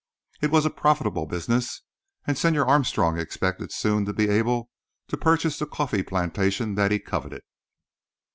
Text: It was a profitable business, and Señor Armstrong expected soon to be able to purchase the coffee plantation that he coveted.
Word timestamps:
It 0.41 0.49
was 0.49 0.65
a 0.65 0.71
profitable 0.71 1.27
business, 1.27 1.83
and 2.25 2.35
Señor 2.35 2.65
Armstrong 2.67 3.19
expected 3.19 3.71
soon 3.71 4.03
to 4.05 4.13
be 4.13 4.29
able 4.29 4.67
to 5.09 5.15
purchase 5.15 5.59
the 5.59 5.67
coffee 5.67 6.01
plantation 6.01 6.73
that 6.73 6.89
he 6.89 6.97
coveted. 6.97 7.43